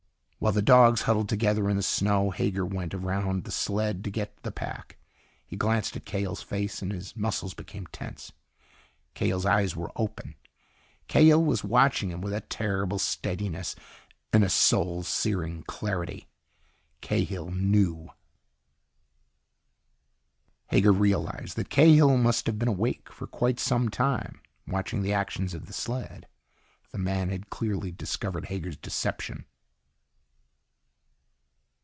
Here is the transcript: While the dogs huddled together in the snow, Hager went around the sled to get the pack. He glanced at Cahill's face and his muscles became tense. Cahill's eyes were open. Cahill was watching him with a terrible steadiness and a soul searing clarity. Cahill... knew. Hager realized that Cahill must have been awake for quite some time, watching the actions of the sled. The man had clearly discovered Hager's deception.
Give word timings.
While 0.41 0.53
the 0.53 0.63
dogs 0.63 1.03
huddled 1.03 1.29
together 1.29 1.69
in 1.69 1.77
the 1.77 1.83
snow, 1.83 2.31
Hager 2.31 2.65
went 2.65 2.95
around 2.95 3.43
the 3.43 3.51
sled 3.51 4.03
to 4.03 4.09
get 4.09 4.41
the 4.41 4.51
pack. 4.51 4.97
He 5.45 5.55
glanced 5.55 5.95
at 5.95 6.05
Cahill's 6.05 6.41
face 6.41 6.81
and 6.81 6.91
his 6.91 7.15
muscles 7.15 7.53
became 7.53 7.85
tense. 7.91 8.31
Cahill's 9.13 9.45
eyes 9.45 9.75
were 9.75 9.91
open. 9.95 10.33
Cahill 11.07 11.45
was 11.45 11.63
watching 11.63 12.09
him 12.09 12.21
with 12.21 12.33
a 12.33 12.41
terrible 12.41 12.97
steadiness 12.97 13.75
and 14.33 14.43
a 14.43 14.49
soul 14.49 15.03
searing 15.03 15.61
clarity. 15.67 16.27
Cahill... 17.01 17.51
knew. 17.51 18.09
Hager 20.69 20.91
realized 20.91 21.55
that 21.55 21.69
Cahill 21.69 22.17
must 22.17 22.47
have 22.47 22.57
been 22.57 22.67
awake 22.67 23.13
for 23.13 23.27
quite 23.27 23.59
some 23.59 23.89
time, 23.89 24.41
watching 24.65 25.03
the 25.03 25.13
actions 25.13 25.53
of 25.53 25.67
the 25.67 25.73
sled. 25.73 26.27
The 26.89 26.97
man 26.97 27.29
had 27.29 27.51
clearly 27.51 27.91
discovered 27.91 28.45
Hager's 28.45 28.75
deception. 28.75 29.45